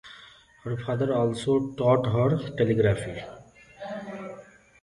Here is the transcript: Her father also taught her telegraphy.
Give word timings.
Her 0.63 0.77
father 0.77 1.13
also 1.15 1.73
taught 1.75 2.07
her 2.07 2.35
telegraphy. 2.57 3.21